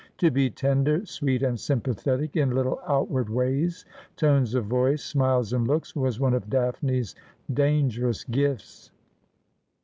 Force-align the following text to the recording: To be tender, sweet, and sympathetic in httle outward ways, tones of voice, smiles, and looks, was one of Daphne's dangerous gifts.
To 0.17 0.31
be 0.31 0.49
tender, 0.49 1.05
sweet, 1.05 1.43
and 1.43 1.59
sympathetic 1.59 2.35
in 2.35 2.49
httle 2.49 2.79
outward 2.87 3.29
ways, 3.29 3.85
tones 4.15 4.55
of 4.55 4.65
voice, 4.65 5.03
smiles, 5.03 5.53
and 5.53 5.67
looks, 5.67 5.95
was 5.95 6.19
one 6.19 6.33
of 6.33 6.49
Daphne's 6.49 7.13
dangerous 7.53 8.23
gifts. 8.23 8.89